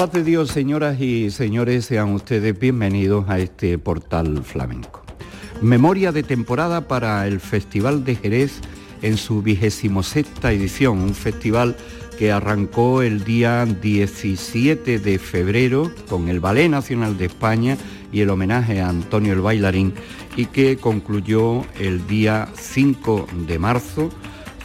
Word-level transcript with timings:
Paz 0.00 0.12
de 0.12 0.24
Dios, 0.24 0.48
señoras 0.48 0.98
y 0.98 1.30
señores, 1.30 1.84
sean 1.84 2.14
ustedes 2.14 2.58
bienvenidos 2.58 3.28
a 3.28 3.38
este 3.38 3.76
portal 3.76 4.42
flamenco. 4.44 5.02
Memoria 5.60 6.10
de 6.10 6.22
temporada 6.22 6.88
para 6.88 7.26
el 7.26 7.38
Festival 7.38 8.02
de 8.02 8.16
Jerez 8.16 8.62
en 9.02 9.18
su 9.18 9.42
vigésimo 9.42 10.02
sexta 10.02 10.52
edición, 10.52 11.00
un 11.00 11.14
festival 11.14 11.76
que 12.18 12.32
arrancó 12.32 13.02
el 13.02 13.24
día 13.24 13.66
17 13.66 15.00
de 15.00 15.18
febrero 15.18 15.92
con 16.08 16.30
el 16.30 16.40
Ballet 16.40 16.70
Nacional 16.70 17.18
de 17.18 17.26
España 17.26 17.76
y 18.10 18.22
el 18.22 18.30
homenaje 18.30 18.80
a 18.80 18.88
Antonio 18.88 19.34
el 19.34 19.42
Bailarín 19.42 19.92
y 20.34 20.46
que 20.46 20.78
concluyó 20.78 21.62
el 21.78 22.06
día 22.06 22.48
5 22.54 23.26
de 23.46 23.58
marzo 23.58 24.08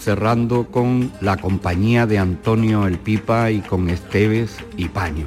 cerrando 0.05 0.67
con 0.67 1.11
la 1.19 1.35
compañía 1.35 2.05
de 2.05 2.19
Antonio 2.19 2.85
El 2.85 2.99
Pipa 2.99 3.49
y 3.49 3.61
con 3.61 3.89
Esteves 3.89 4.55
y 4.77 4.87
Paño. 4.87 5.25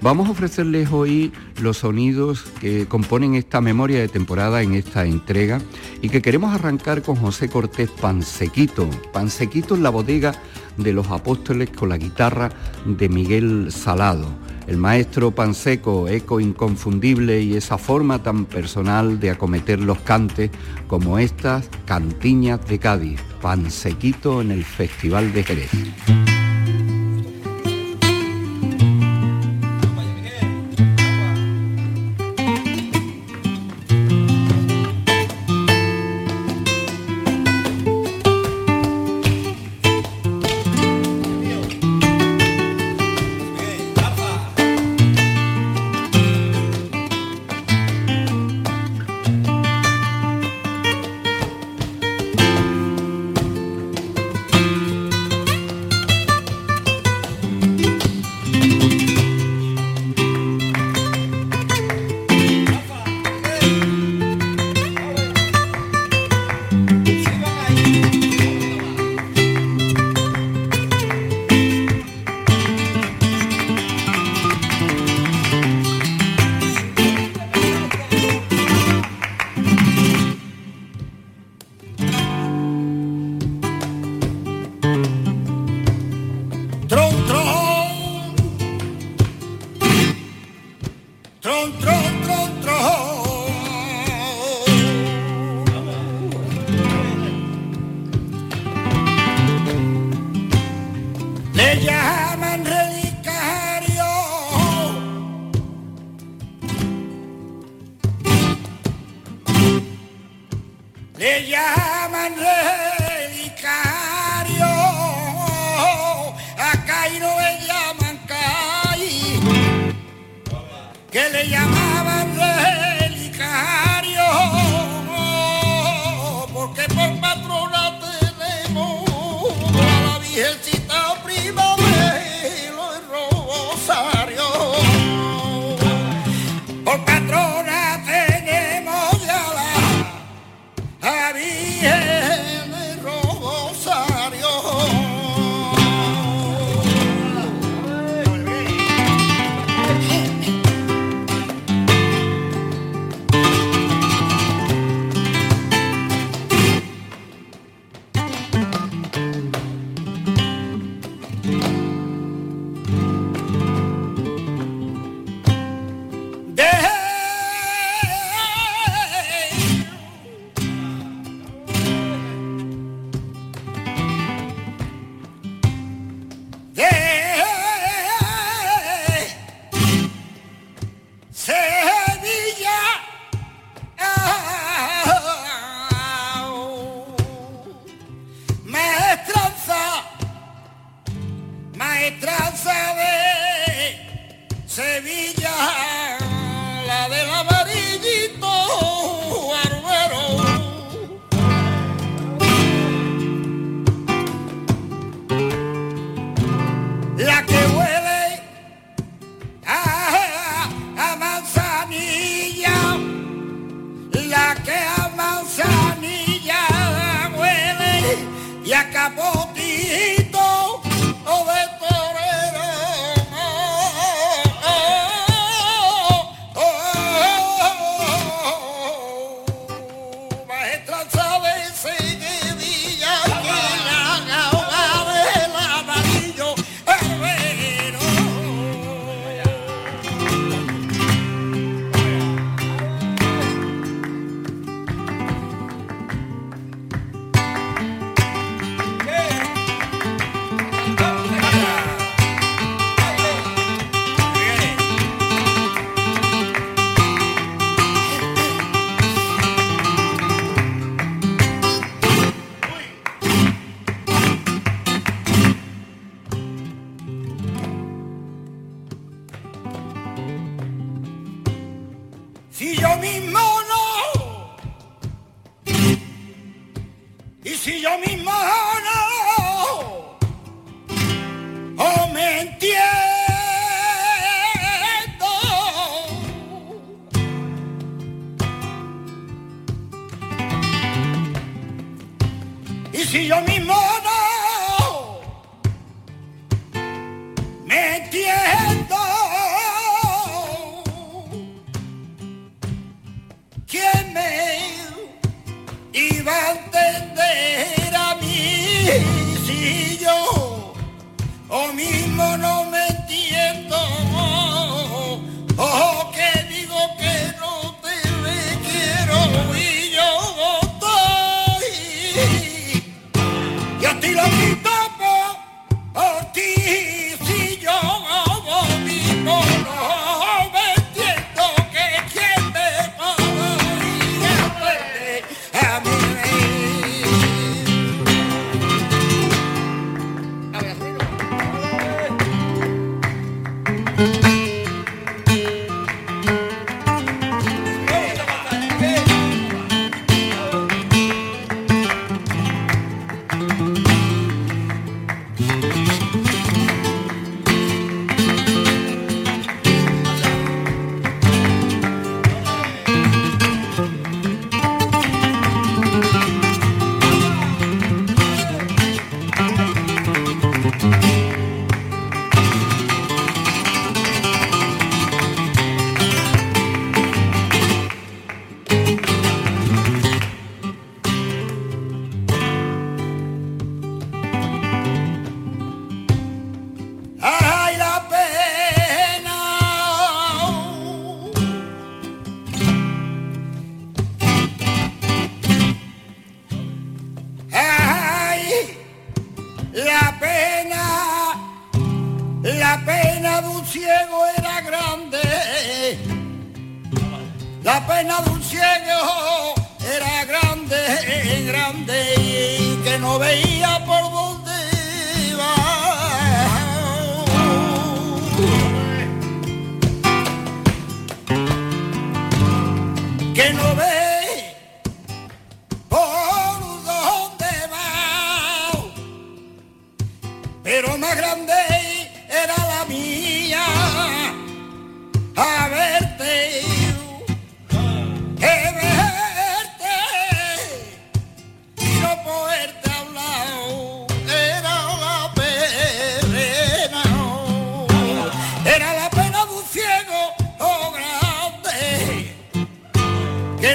Vamos 0.00 0.28
a 0.28 0.30
ofrecerles 0.30 0.90
hoy 0.90 1.32
los 1.60 1.78
sonidos 1.78 2.44
que 2.58 2.86
componen 2.86 3.34
esta 3.34 3.60
memoria 3.60 4.00
de 4.00 4.08
temporada 4.08 4.62
en 4.62 4.72
esta 4.72 5.04
entrega 5.04 5.60
y 6.00 6.08
que 6.08 6.22
queremos 6.22 6.54
arrancar 6.54 7.02
con 7.02 7.16
José 7.16 7.50
Cortés 7.50 7.90
Pansequito. 7.90 8.88
Pansequito 9.12 9.74
en 9.74 9.82
la 9.82 9.90
bodega 9.90 10.32
de 10.78 10.94
los 10.94 11.10
apóstoles 11.10 11.68
con 11.68 11.90
la 11.90 11.98
guitarra 11.98 12.50
de 12.86 13.10
Miguel 13.10 13.70
Salado. 13.70 14.26
El 14.66 14.78
maestro 14.78 15.30
Panseco, 15.30 16.08
eco 16.08 16.40
inconfundible 16.40 17.40
y 17.40 17.54
esa 17.54 17.76
forma 17.78 18.22
tan 18.22 18.46
personal 18.46 19.20
de 19.20 19.30
acometer 19.30 19.78
los 19.78 19.98
cantes 20.00 20.50
como 20.88 21.18
estas 21.18 21.68
cantiñas 21.84 22.66
de 22.66 22.78
Cádiz, 22.80 23.20
Pansequito 23.46 24.40
en 24.40 24.50
el 24.50 24.64
Festival 24.64 25.32
de 25.32 25.44
Jerez. 25.44 25.70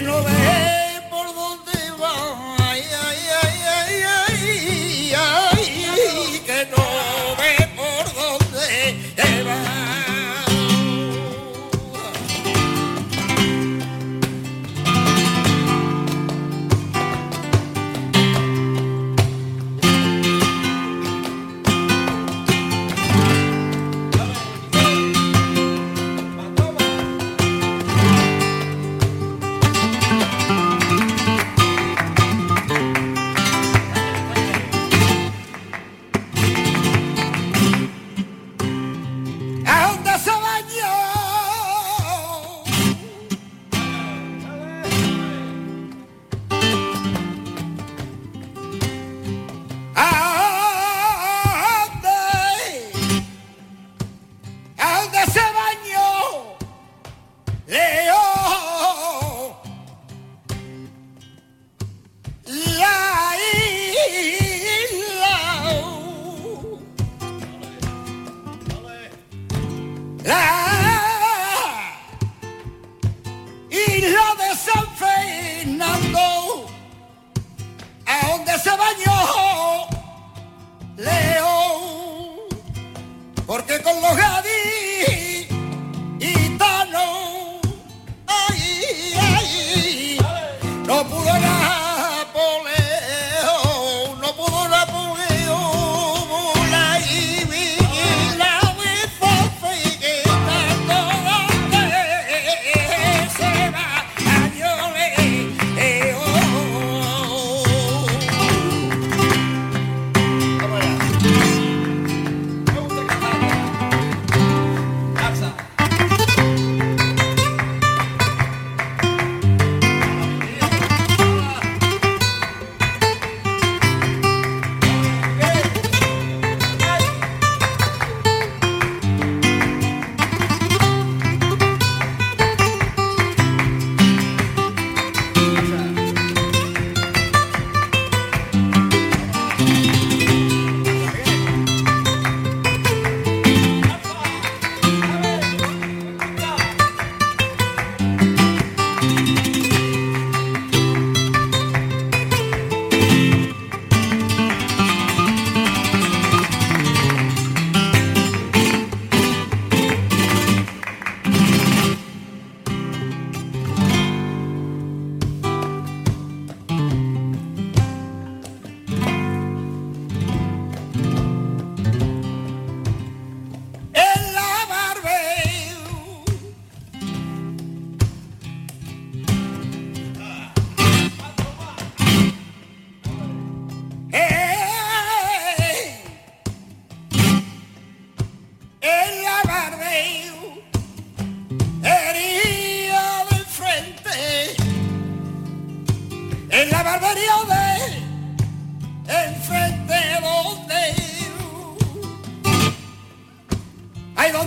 No 0.03 0.25
ve 0.25 0.40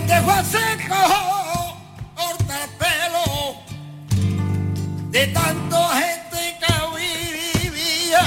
fue 0.03 0.43
seco, 0.43 0.95
corta 2.15 2.63
el 2.63 2.69
pelo 2.81 3.55
de 5.09 5.27
tanto 5.27 5.77
gente 5.89 6.57
que 6.59 6.73
vivía. 7.63 8.23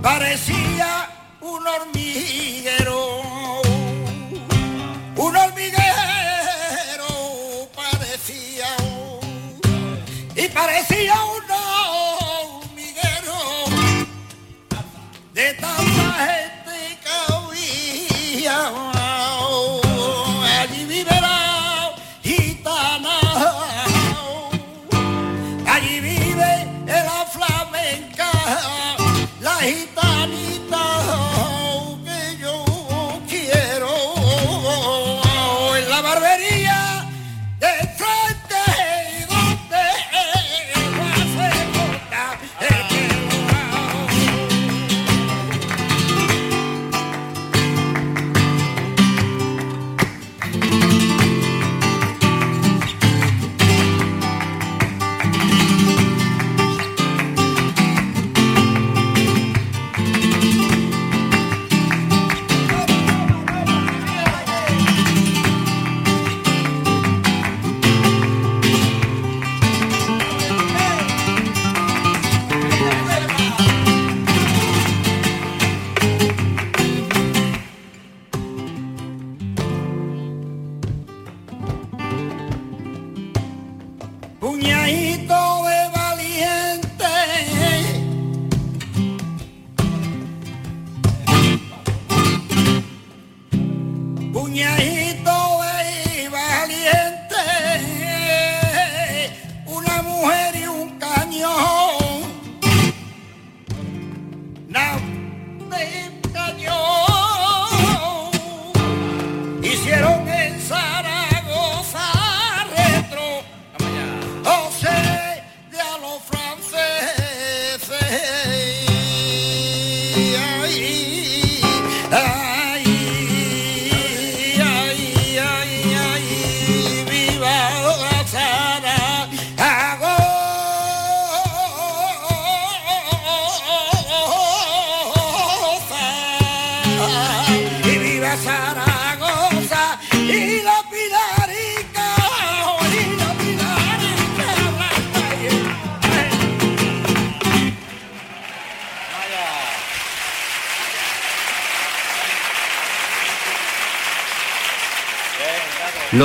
Parecía 0.00 1.08
un 1.40 1.66
hormiguero, 1.66 2.98
un 5.16 5.36
hormiguero 5.36 5.88
parecía, 7.74 8.68
y 10.36 10.48
parecía 10.48 11.14
un 11.24 11.35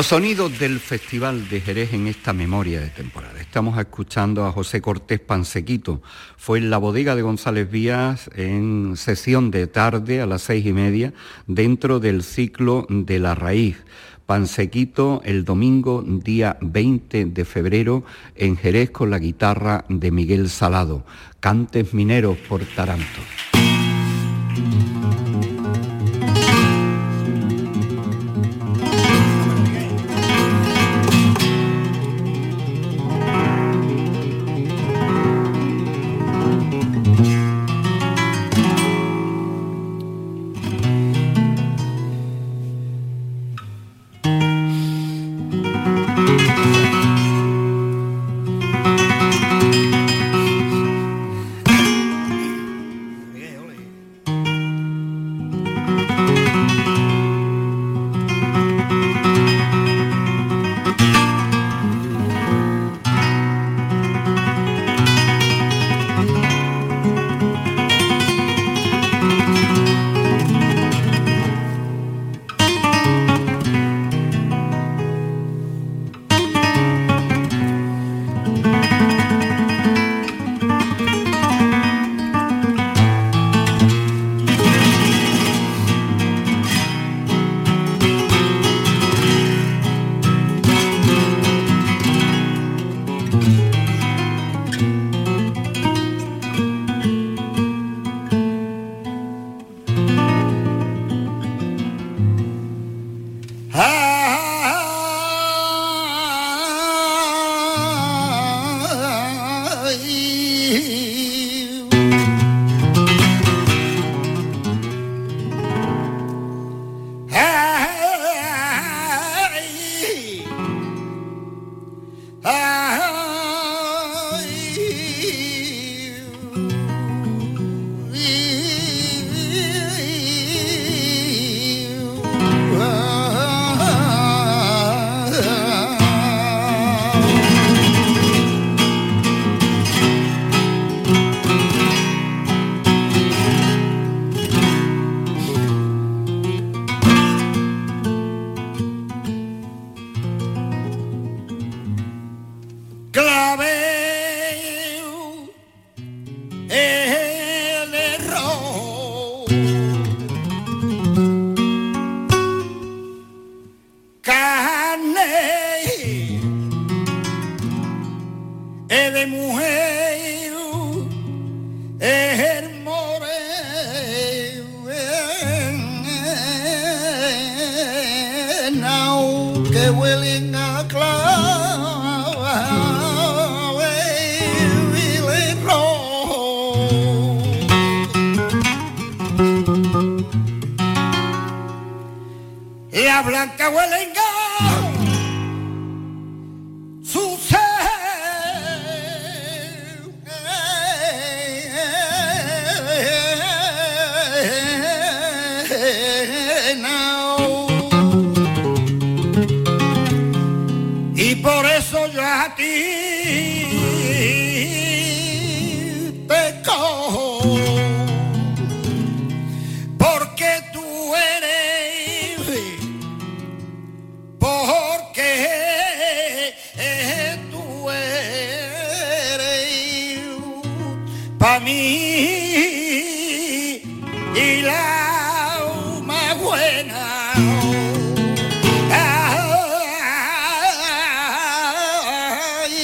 Los 0.02 0.08
sonidos 0.08 0.58
del 0.58 0.80
Festival 0.80 1.48
de 1.48 1.62
Jerez 1.62 1.94
en 1.94 2.08
esta 2.08 2.34
memoria 2.34 2.82
de 2.82 2.90
temporada. 2.90 3.40
Estamos 3.40 3.78
escuchando 3.78 4.48
a 4.48 4.52
José 4.52 4.82
Cortés 4.82 5.20
Pansequito. 5.20 6.02
Fue 6.38 6.58
en 6.58 6.72
la 6.72 6.80
bodega 6.80 7.16
de 7.16 7.22
González 7.22 7.70
Vías 7.70 8.28
en 8.34 8.98
sesión 8.98 9.52
de 9.52 9.68
tarde 9.68 10.20
a 10.20 10.26
las 10.26 10.42
seis 10.42 10.66
y 10.66 10.74
media 10.74 11.14
dentro 11.46 12.00
del 12.00 12.24
ciclo 12.24 12.88
de 12.90 13.20
la 13.20 13.36
raíz. 13.36 13.78
Pansequito 14.26 15.22
el 15.24 15.46
domingo 15.46 16.04
día 16.04 16.58
20 16.62 17.26
de 17.26 17.46
febrero 17.46 18.04
en 18.36 18.58
Jerez 18.58 18.90
con 18.90 19.12
la 19.12 19.20
guitarra 19.20 19.86
de 19.88 20.10
Miguel 20.10 20.50
Salado. 20.50 21.06
Cantes 21.40 21.94
mineros 21.94 22.40
por 22.50 22.66
Taranto. 22.66 23.22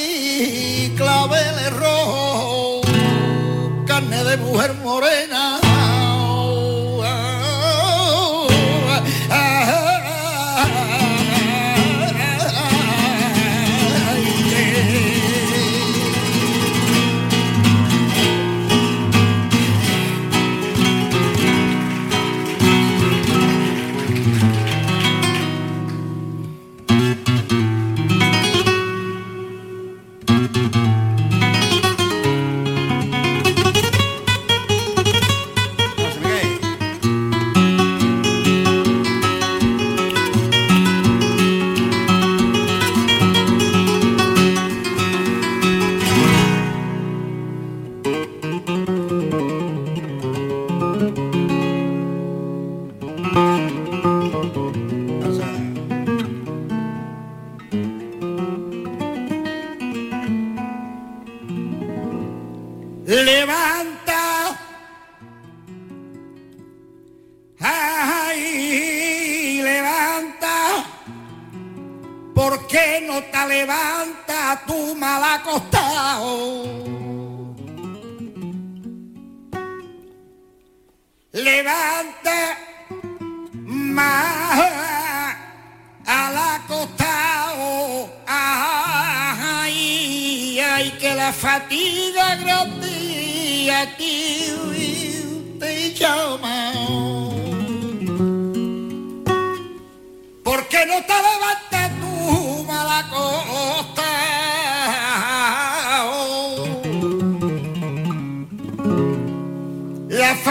maíz, 0.07 0.91
claveles 0.95 1.73
rojos, 1.73 2.85
carne 3.85 4.23
de 4.23 4.37
mujer 4.37 4.73
morena. 4.83 5.66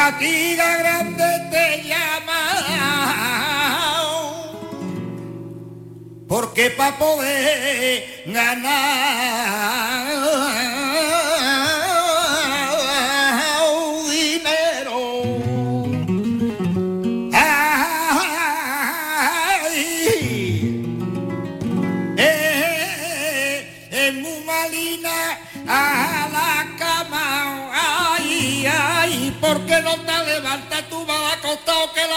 a 0.07 0.19
ti 0.19 0.55
la 0.57 0.77
grande 0.77 1.29
te 1.51 1.83
llama. 1.89 2.43
Porque 6.29 6.71
para 6.71 6.97
poder 6.99 8.23
ganar 8.27 10.06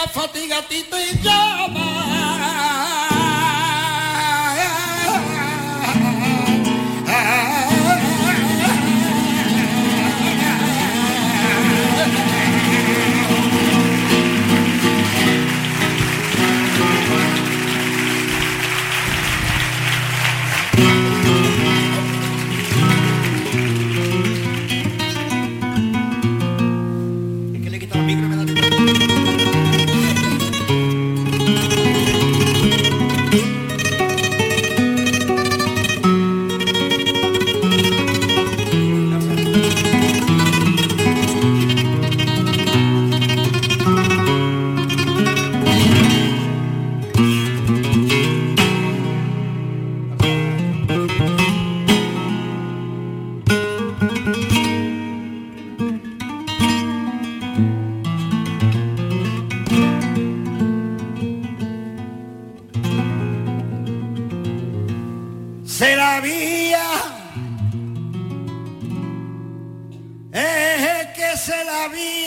fatiga, 0.08 0.62
Tito 0.68 0.96
y 0.98 1.18
yo. 1.22 1.89
se 65.80 65.96
la 65.96 66.16
había, 66.16 66.82
es 70.30 71.06
que 71.16 71.36
se 71.38 71.64
la 71.64 71.84
había. 71.84 72.19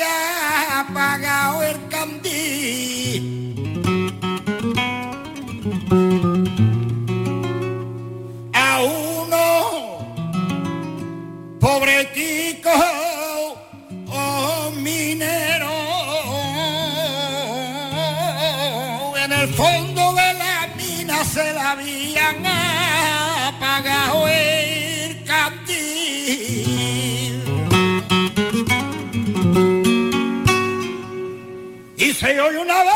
Se 32.23 32.39
oye 32.39 32.57
una 32.57 32.83
voz 32.83 32.92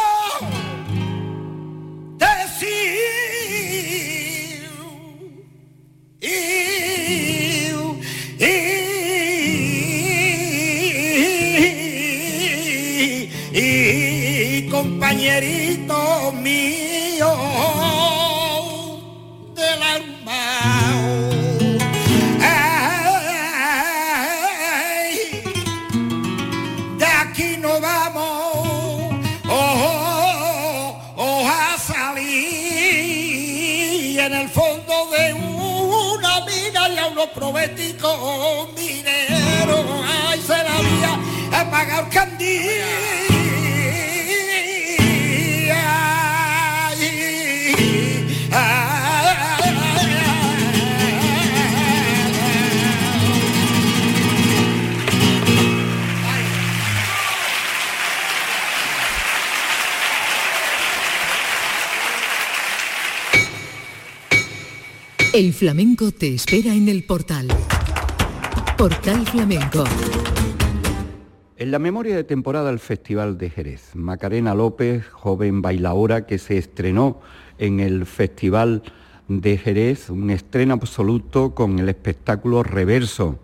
unos 37.27 37.33
probéticos 37.33 38.69
mineros 38.75 39.85
ay 40.29 40.41
se 40.41 40.63
la 40.63 40.77
había 40.77 41.61
apagado 41.61 42.07
candil 42.11 43.06
El 65.38 65.54
flamenco 65.54 66.12
te 66.12 66.34
espera 66.34 66.73
en 66.73 66.89
el 66.89 67.04
portal. 67.04 67.47
Portal 68.76 69.23
Flamenco. 69.28 69.84
En 71.58 71.69
la 71.69 71.78
memoria 71.78 72.15
de 72.15 72.23
temporada 72.23 72.71
del 72.71 72.80
Festival 72.80 73.38
de 73.38 73.52
Jerez, 73.52 73.91
Macarena 73.93 74.56
López, 74.56 75.08
joven 75.08 75.62
bailaora 75.62 76.26
que 76.26 76.39
se 76.39 76.58
estrenó 76.58 77.21
en 77.60 77.80
el 77.80 78.08
Festival 78.08 78.82
de 79.28 79.60
Jerez, 79.60 80.10
un 80.10 80.32
estreno 80.32 80.73
absoluto 80.73 81.54
con 81.54 81.78
el 81.78 81.88
espectáculo 81.89 82.63
Reverso, 82.63 83.38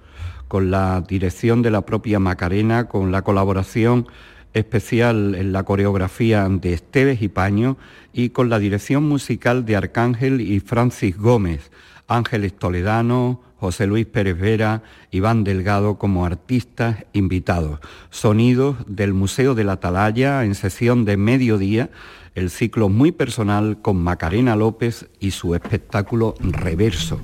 con 0.47 0.71
la 0.71 1.05
dirección 1.07 1.61
de 1.61 1.69
la 1.69 1.81
propia 1.85 2.17
Macarena, 2.17 2.89
con 2.89 3.11
la 3.11 3.21
colaboración 3.21 4.07
especial 4.53 5.35
en 5.35 5.51
la 5.51 5.63
coreografía 5.63 6.47
de 6.49 6.73
Esteves 6.73 7.21
y 7.21 7.27
Paño 7.27 7.77
y 8.13 8.29
con 8.29 8.49
la 8.49 8.59
dirección 8.59 9.03
musical 9.03 9.65
de 9.65 9.75
Arcángel 9.75 10.41
y 10.41 10.59
Francis 10.59 11.17
Gómez, 11.17 11.71
Ángeles 12.07 12.53
Toledano, 12.53 13.41
José 13.57 13.87
Luis 13.87 14.05
Pérez 14.05 14.37
Vera, 14.37 14.83
Iván 15.09 15.43
Delgado 15.43 15.97
como 15.97 16.25
artistas 16.25 17.05
invitados. 17.13 17.79
Sonidos 18.09 18.75
del 18.87 19.13
Museo 19.13 19.55
de 19.55 19.63
la 19.63 19.73
Atalaya 19.73 20.43
en 20.43 20.53
sesión 20.53 21.05
de 21.05 21.15
mediodía, 21.15 21.89
el 22.35 22.49
ciclo 22.49 22.89
muy 22.89 23.11
personal 23.11 23.81
con 23.81 24.03
Macarena 24.03 24.55
López 24.55 25.07
y 25.19 25.31
su 25.31 25.55
espectáculo 25.55 26.35
Reverso. 26.41 27.21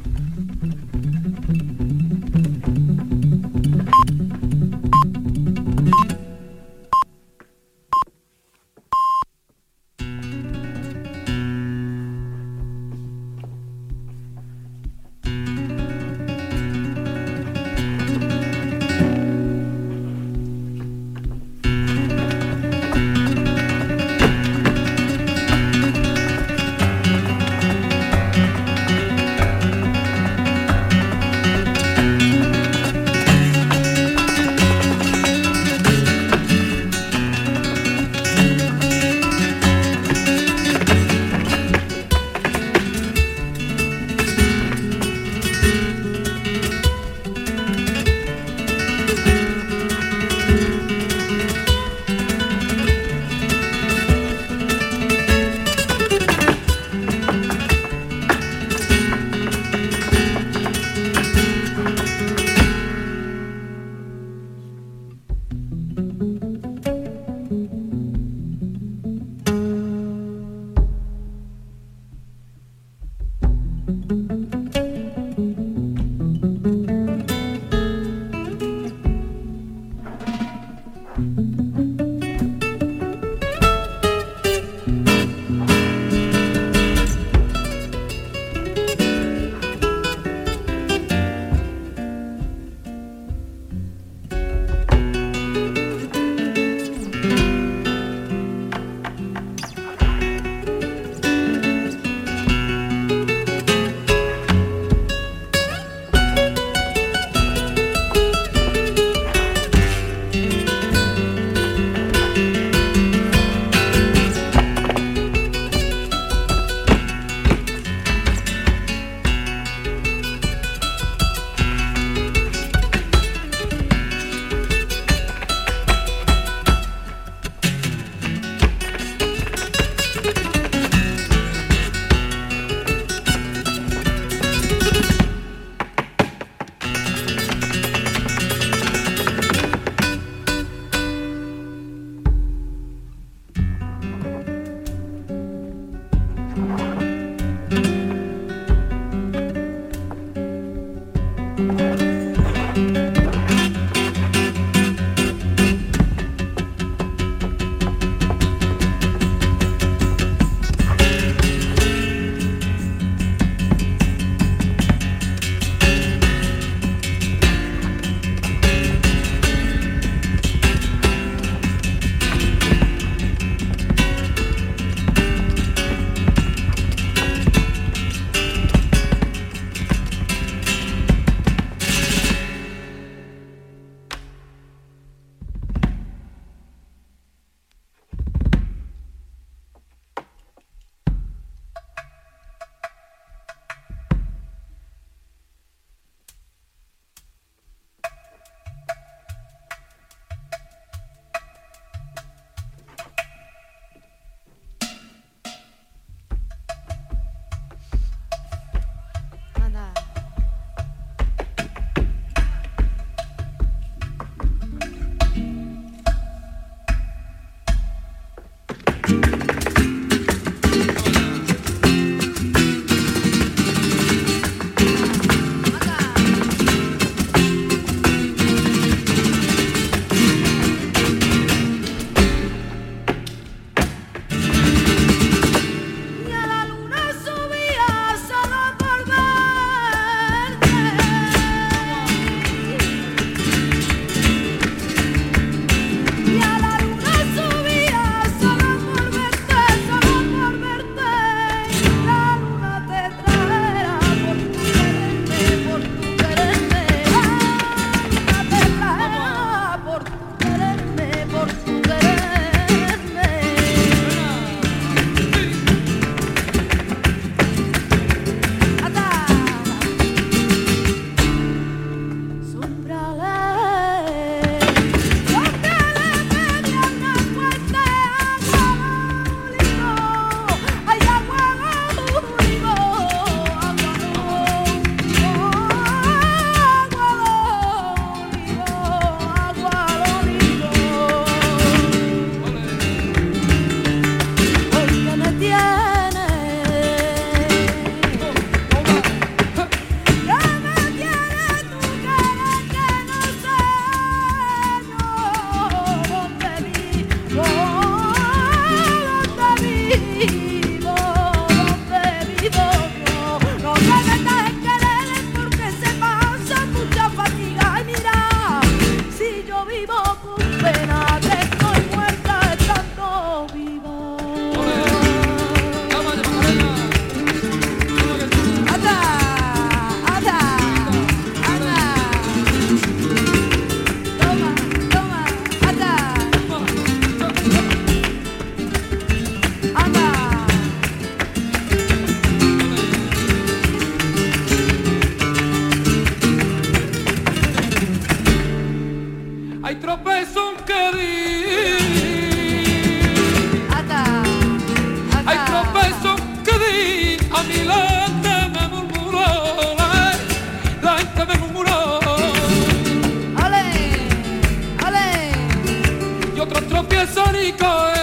sonico 367.07 367.98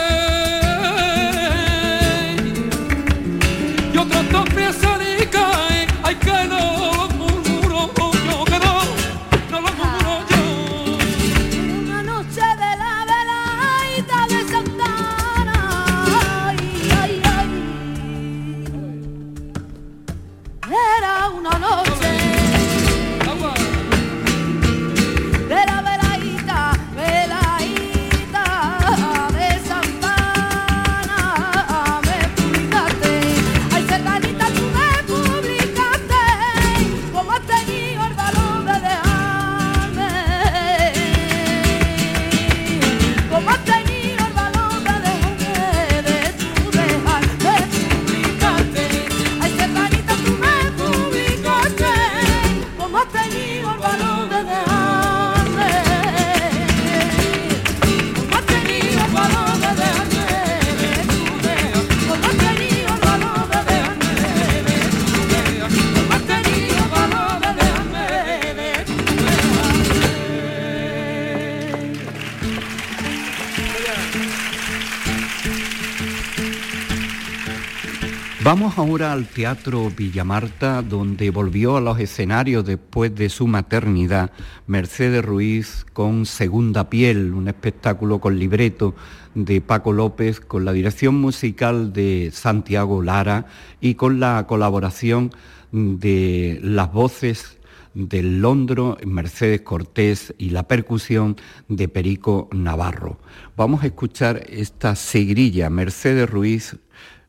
Ahora 78.77 79.13
al 79.13 79.27
Teatro 79.27 79.91
Villamarta, 79.91 80.83
donde 80.83 81.31
volvió 81.31 81.79
a 81.79 81.81
los 81.81 81.99
escenarios 81.99 82.63
después 82.63 83.15
de 83.15 83.31
su 83.31 83.47
maternidad 83.47 84.33
Mercedes 84.67 85.25
Ruiz 85.25 85.87
con 85.95 86.27
Segunda 86.27 86.91
Piel, 86.91 87.33
un 87.33 87.49
espectáculo 87.49 88.21
con 88.21 88.39
libreto 88.39 88.95
de 89.35 89.63
Paco 89.63 89.95
López, 89.95 90.41
con 90.41 90.67
la 90.67 90.75
dirección 90.75 91.15
musical 91.15 91.95
de 91.95 92.29
Santiago 92.35 93.01
Lara 93.01 93.47
y 93.81 93.95
con 93.95 94.21
la 94.21 94.47
colaboración 94.47 95.31
de 95.73 96.61
las 96.63 96.93
voces 96.93 97.57
del 97.95 98.43
Londro, 98.43 98.99
Mercedes 99.07 99.63
Cortés 99.63 100.35
y 100.37 100.51
la 100.51 100.69
percusión 100.69 101.37
de 101.69 101.89
Perico 101.89 102.51
Navarro. 102.53 103.21
Vamos 103.57 103.85
a 103.85 103.87
escuchar 103.87 104.45
esta 104.51 104.97
seguirilla, 104.97 105.71
Mercedes 105.71 106.29
Ruiz, 106.29 106.77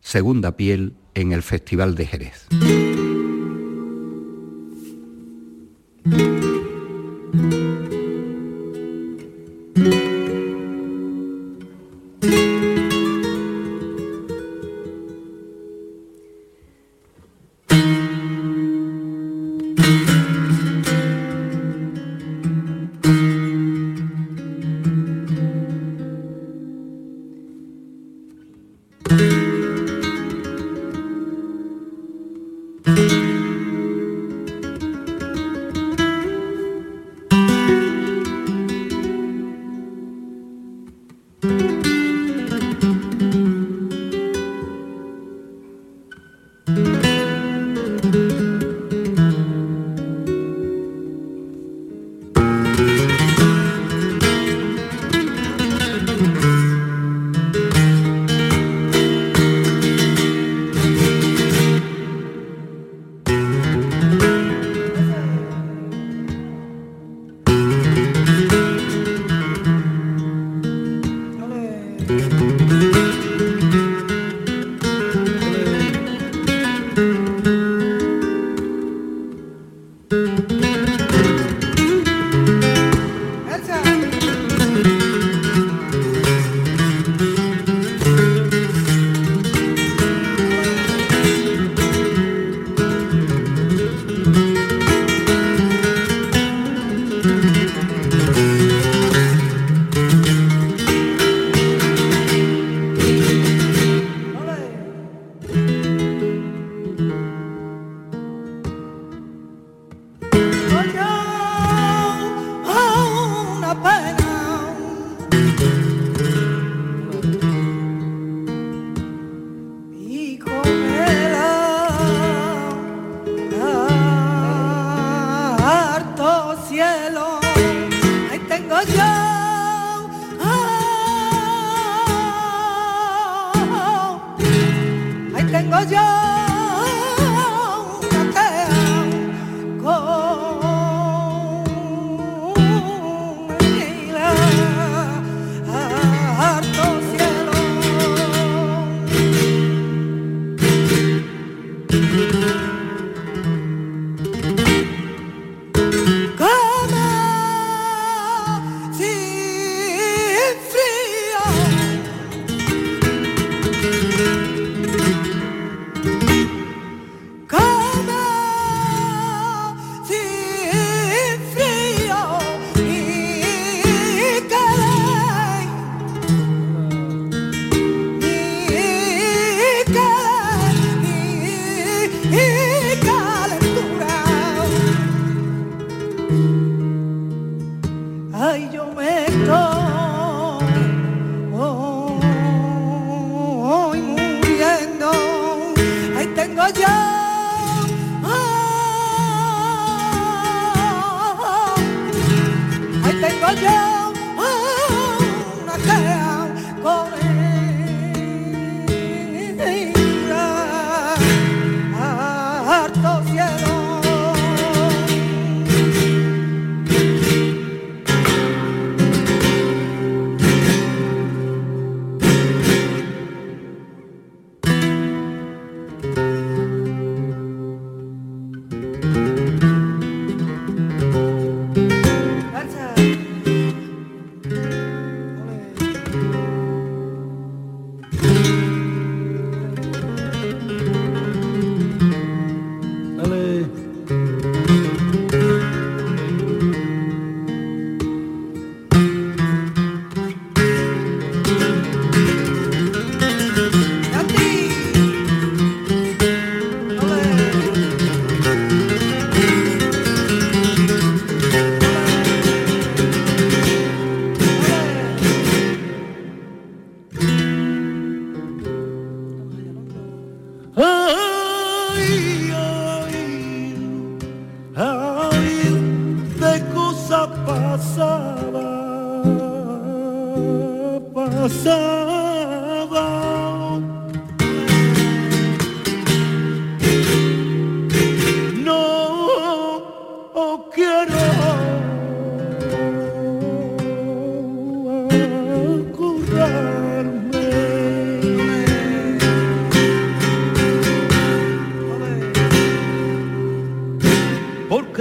Segunda 0.01 0.57
Piel, 0.57 0.93
en 1.17 1.31
el 1.31 1.41
Festival 1.41 1.95
de 1.95 2.05
Jerez. 2.05 2.45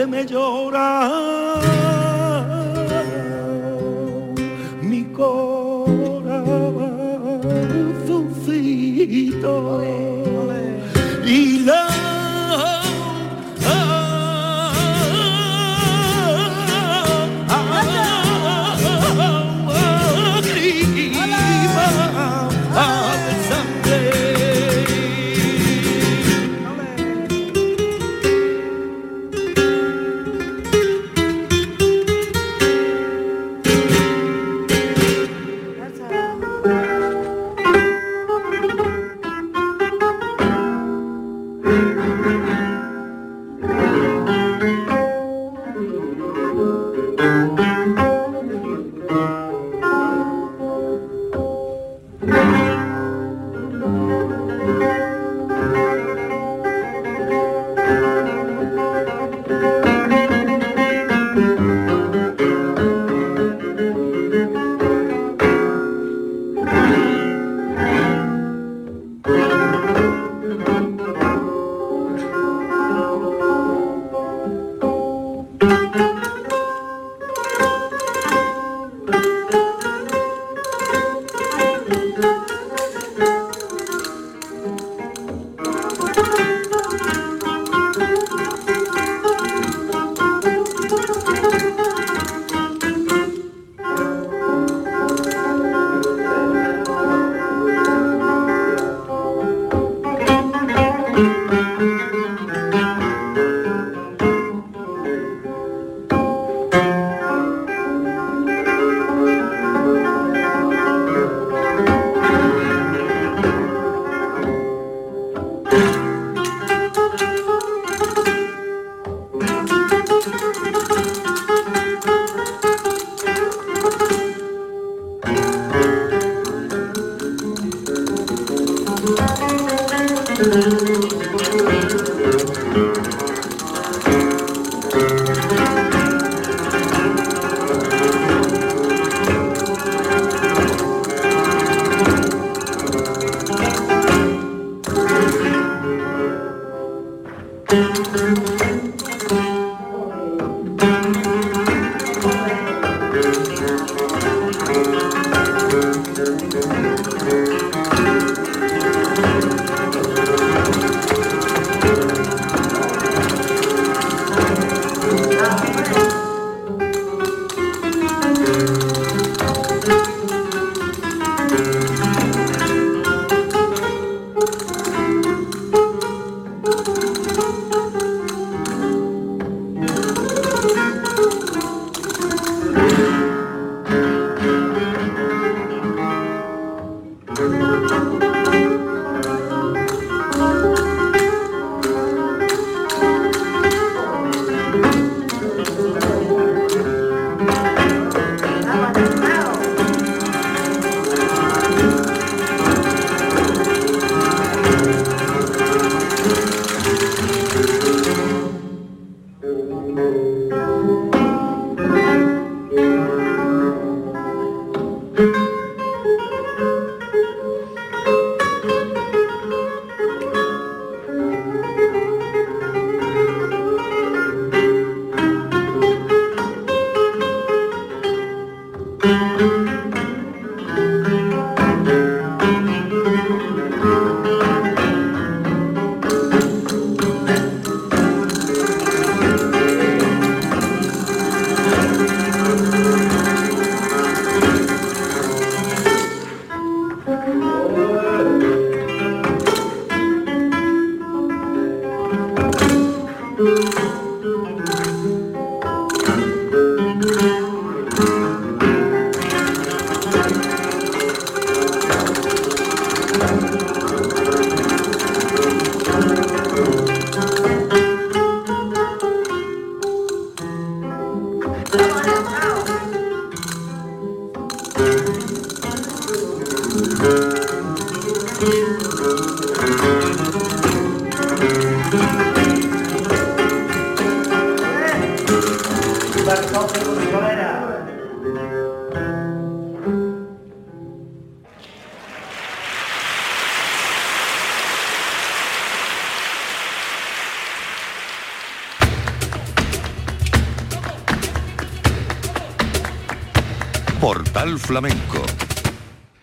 me 0.07 0.25
llorar. 0.25 1.76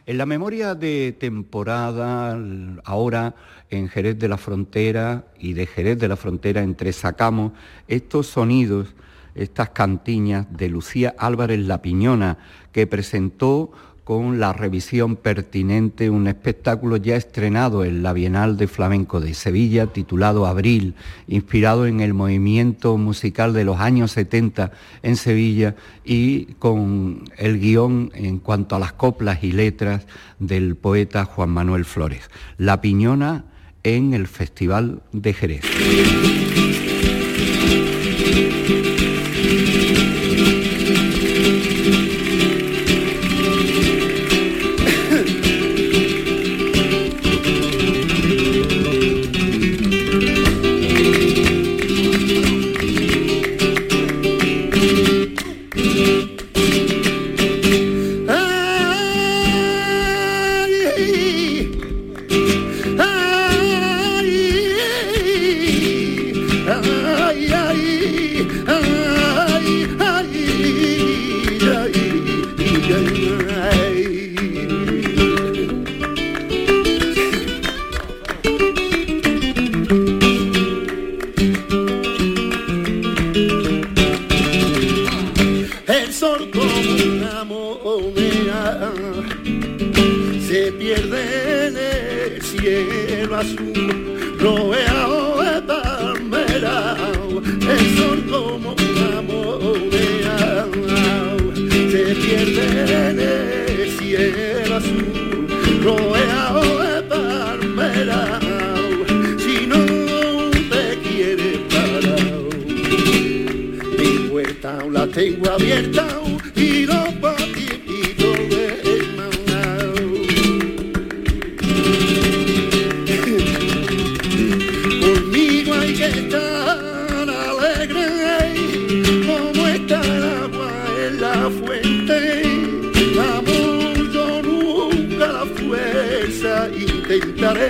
En 0.05 0.17
la 0.17 0.25
memoria 0.25 0.75
de 0.75 1.15
temporada, 1.17 2.37
ahora 2.83 3.35
en 3.69 3.87
Jerez 3.87 4.19
de 4.19 4.27
la 4.27 4.37
Frontera 4.37 5.27
y 5.39 5.53
de 5.53 5.65
Jerez 5.65 5.97
de 5.97 6.09
la 6.09 6.17
Frontera 6.17 6.61
entresacamos 6.61 7.53
estos 7.87 8.27
sonidos, 8.27 8.95
estas 9.33 9.69
cantiñas 9.69 10.45
de 10.49 10.67
Lucía 10.67 11.15
Álvarez 11.17 11.59
La 11.59 11.81
Piñona, 11.81 12.37
que 12.73 12.85
presentó 12.85 13.71
con 14.03 14.39
la 14.39 14.51
revisión 14.51 15.15
pertinente 15.15 16.09
un 16.09 16.27
espectáculo 16.27 16.97
ya 16.97 17.15
estrenado 17.15 17.85
en 17.85 18.03
la 18.03 18.11
Bienal 18.13 18.57
de 18.57 18.67
Flamenco 18.67 19.21
de 19.21 19.33
Sevilla 19.33 19.87
titulado 19.87 20.45
Abril, 20.45 20.95
inspirado 21.27 21.87
en 21.87 22.01
el 22.01 22.13
movimiento 22.13 22.97
musical 22.97 23.53
de 23.53 23.63
los 23.63 23.79
años 23.79 24.11
70 24.11 24.71
en 25.03 25.15
Sevilla 25.15 25.75
y 26.03 26.45
con 26.59 27.23
el 27.37 27.59
guion 27.59 28.11
en 28.13 28.39
cuanto 28.39 28.75
a 28.75 28.79
las 28.79 28.93
coplas 28.93 29.43
y 29.43 29.53
letras 29.53 30.05
del 30.39 30.75
poeta 30.75 31.25
Juan 31.25 31.49
Manuel 31.49 31.85
Flores. 31.85 32.29
La 32.57 32.81
Piñona 32.81 33.45
en 33.83 34.13
el 34.13 34.27
Festival 34.27 35.01
de 35.11 35.33
Jerez. 35.33 36.72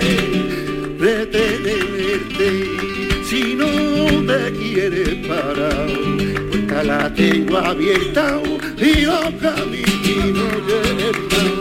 hey, 0.00 0.96
detenerte 0.98 2.48
si 3.24 3.54
no 3.54 3.66
te 4.26 4.52
quieres 4.52 5.26
parar. 5.26 5.88
Puesta 6.50 6.82
la 6.84 7.14
tengo 7.14 7.58
abierta 7.58 8.40
y 8.78 9.02
los 9.02 9.30
caminos 9.40 10.54
llevan. 10.66 11.53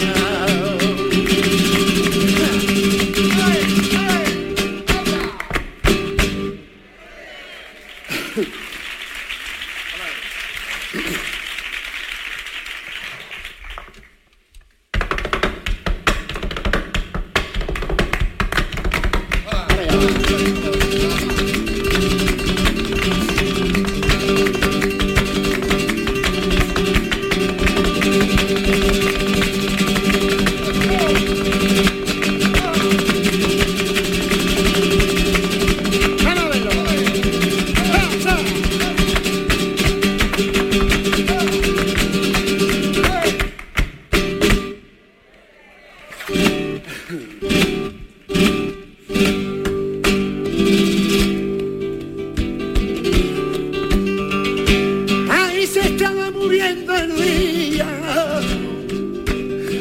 perdía 56.85 57.85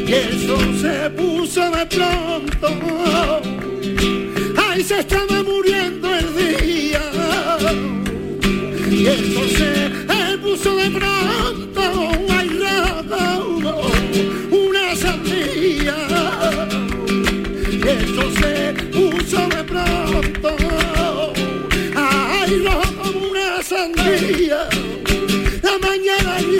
y 0.06 0.12
el 0.12 0.46
sol 0.46 0.78
se 0.80 1.10
puso 1.10 1.70
de 1.70 1.86
pronto. 1.86 2.68
Ahí 4.56 4.82
se 4.82 5.00
estaba 5.00 5.42
muriendo 5.42 6.08
el 6.14 6.36
día 6.36 7.02
y 8.90 9.06
el 9.06 9.34
sol 9.34 9.48
se 9.50 10.38
puso 10.38 10.76
de 10.76 10.90
pronto. 10.90 11.82
Ay, 12.30 12.48
robo, 12.48 13.90
una 14.50 14.96
sandía 14.96 15.96
y 17.70 17.88
el 17.88 18.14
sol 18.14 18.32
se 18.40 18.74
puso 18.92 19.48
de 19.48 19.64
pronto. 19.64 20.56
Ay, 21.96 22.64
robo, 22.64 23.28
una 23.30 23.62
sandía. 23.62 24.91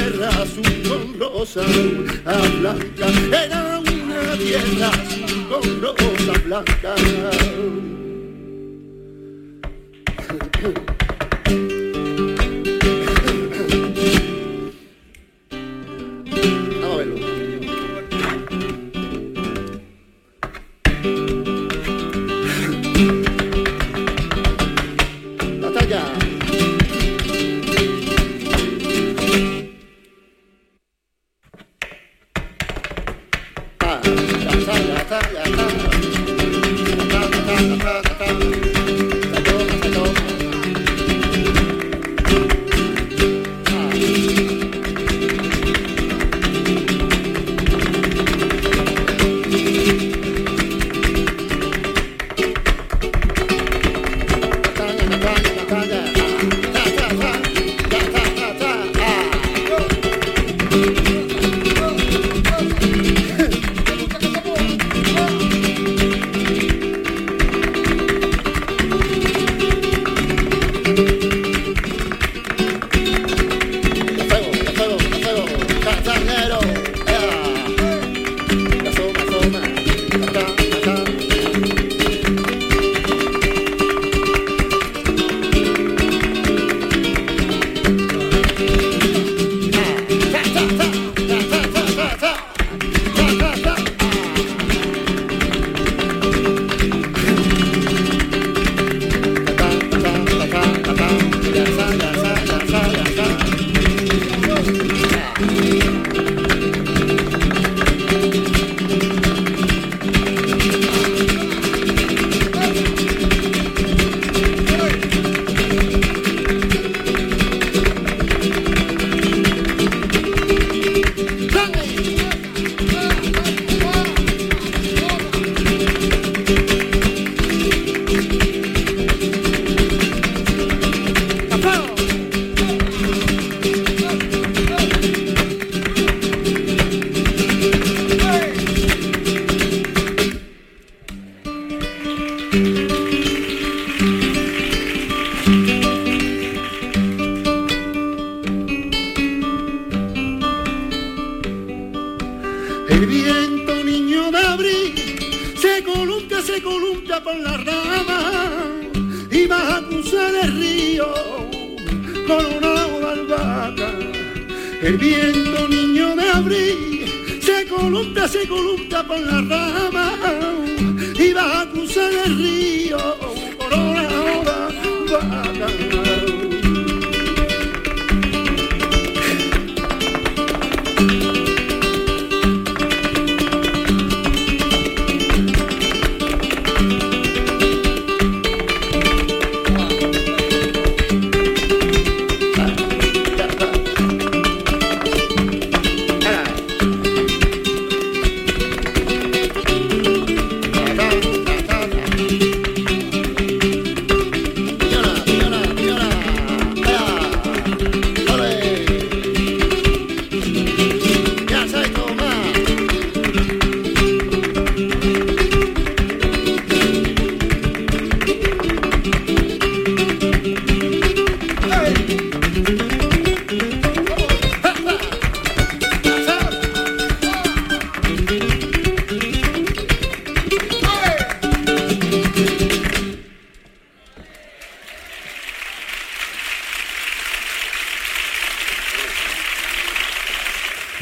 tierra 0.00 0.28
azul 0.28 0.82
con 0.88 1.18
rosa 1.18 1.62
blanca, 2.60 3.06
era 3.44 3.78
una 3.78 4.36
tierra 4.36 4.88
azul 4.88 5.48
con 5.48 5.80
rosa 5.82 6.38
blanca. 6.44 7.89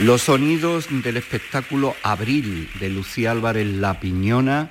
Los 0.09 0.23
sonidos 0.23 0.87
del 1.03 1.19
espectáculo 1.19 1.95
Abril 2.03 2.71
de 2.81 2.89
Lucía 2.89 3.33
Álvarez 3.33 3.67
La 3.67 4.01
Piñona 4.01 4.71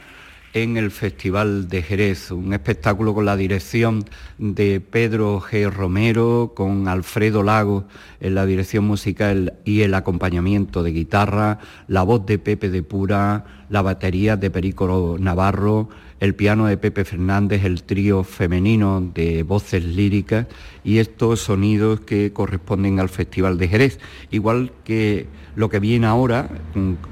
en 0.54 0.78
el 0.78 0.90
Festival 0.90 1.70
de 1.70 1.84
Jerez, 1.84 2.32
un 2.32 2.54
espectáculo 2.54 3.14
con 3.14 3.26
la 3.26 3.38
dirección 3.38 4.04
de 4.40 4.82
Pedro 4.82 5.40
G. 5.40 5.72
Romero, 5.72 6.54
con 6.56 6.88
Alfredo 6.88 7.44
Lago 7.44 7.86
en 8.20 8.34
la 8.34 8.48
dirección 8.48 8.86
musical 8.86 9.60
y 9.64 9.82
el 9.82 9.94
acompañamiento 9.94 10.82
de 10.82 10.92
guitarra, 10.92 11.60
la 11.88 12.02
voz 12.02 12.26
de 12.26 12.40
Pepe 12.40 12.72
de 12.72 12.82
Pura, 12.82 13.46
la 13.70 13.84
batería 13.84 14.38
de 14.38 14.50
Perico 14.50 15.18
Navarro, 15.20 15.90
el 16.20 16.36
piano 16.36 16.66
de 16.66 16.78
Pepe 16.78 17.06
Fernández, 17.06 17.64
el 17.64 17.84
trío 17.84 18.24
femenino 18.24 19.02
de 19.14 19.44
voces 19.44 19.84
líricas 19.84 20.48
y 20.84 20.98
estos 20.98 21.42
sonidos 21.42 22.00
que 22.02 22.34
corresponden 22.34 23.00
al 23.00 23.10
Festival 23.10 23.58
de 23.58 23.68
Jerez, 23.68 24.00
igual 24.32 24.72
que 24.84 25.28
lo 25.56 25.70
que 25.70 25.80
viene 25.80 26.08
ahora, 26.08 26.50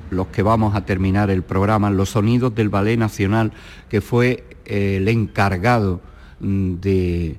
los 0.09 0.27
que 0.27 0.41
vamos 0.41 0.75
a 0.75 0.85
terminar 0.85 1.29
el 1.29 1.43
programa, 1.43 1.89
los 1.89 2.09
sonidos 2.09 2.53
del 2.55 2.69
Ballet 2.69 2.97
Nacional, 2.97 3.51
que 3.89 4.01
fue 4.01 4.43
eh, 4.65 4.97
el 4.97 5.07
encargado 5.07 6.01
mm, 6.39 6.75
de 6.75 7.37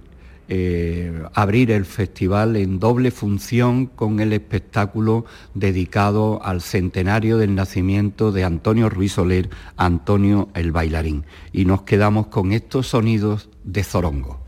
eh, 0.49 1.13
abrir 1.35 1.71
el 1.71 1.85
festival 1.85 2.57
en 2.57 2.79
doble 2.79 3.11
función 3.11 3.87
con 3.87 4.21
el 4.21 4.33
espectáculo 4.33 5.25
dedicado 5.55 6.41
al 6.45 6.61
centenario 6.61 7.39
del 7.39 7.55
nacimiento 7.55 8.33
de 8.33 8.45
Antonio 8.45 8.89
Ruiz 8.89 9.13
Soler, 9.13 9.51
Antonio 9.77 10.49
el 10.55 10.73
bailarín. 10.73 11.25
Y 11.53 11.65
nos 11.65 11.83
quedamos 11.83 12.29
con 12.29 12.53
estos 12.53 12.89
sonidos 12.89 13.49
de 13.65 13.85
Zorongo. 13.85 14.41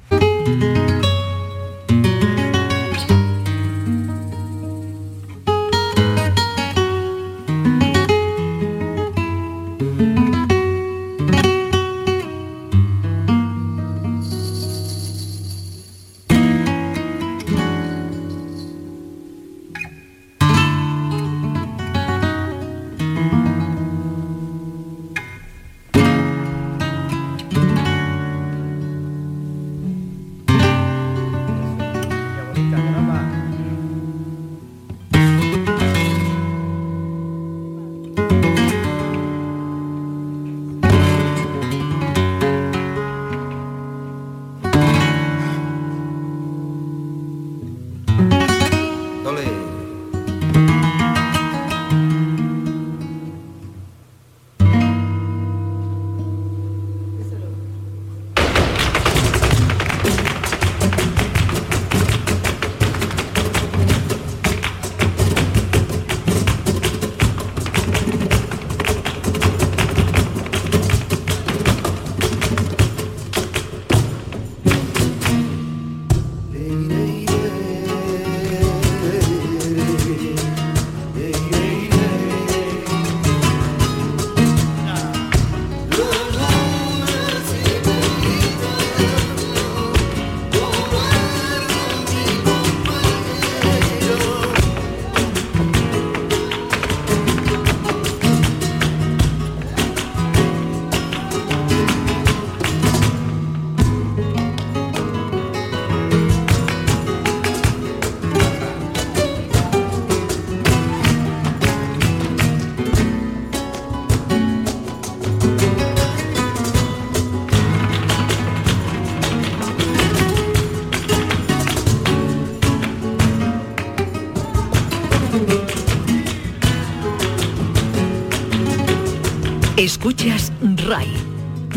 Escuchas 129.89 130.53
RAI, 130.61 131.09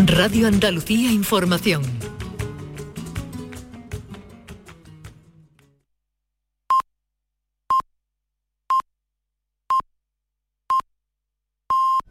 Radio 0.05 0.45
Andalucía 0.49 1.13
Información. 1.13 2.00